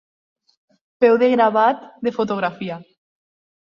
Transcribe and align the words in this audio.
Peu 1.05 1.19
de 1.25 1.29
gravat, 1.35 1.87
de 2.07 2.17
fotografia. 2.19 2.83